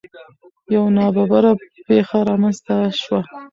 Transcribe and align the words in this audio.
یو 0.75 0.85
نا 0.95 1.05
ببره 1.15 1.51
پېښه 1.87 2.19
رامنځ 2.29 2.57
ته 2.67 2.75
شوه. 3.01 3.19